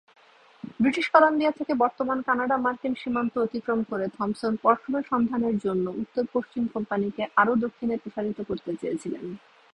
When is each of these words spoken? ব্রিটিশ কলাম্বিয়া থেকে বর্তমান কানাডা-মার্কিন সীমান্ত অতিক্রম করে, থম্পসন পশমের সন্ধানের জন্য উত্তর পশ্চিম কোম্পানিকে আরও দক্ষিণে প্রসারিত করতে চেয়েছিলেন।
ব্রিটিশ 0.79 1.05
কলাম্বিয়া 1.09 1.51
থেকে 1.51 1.73
বর্তমান 1.73 2.17
কানাডা-মার্কিন 2.21 2.93
সীমান্ত 2.95 3.33
অতিক্রম 3.37 3.79
করে, 3.83 4.05
থম্পসন 4.17 4.53
পশমের 4.63 5.03
সন্ধানের 5.03 5.55
জন্য 5.57 5.85
উত্তর 6.01 6.23
পশ্চিম 6.33 6.63
কোম্পানিকে 6.73 7.23
আরও 7.35 7.53
দক্ষিণে 7.55 7.95
প্রসারিত 7.97 8.39
করতে 8.41 8.71
চেয়েছিলেন। 8.81 9.25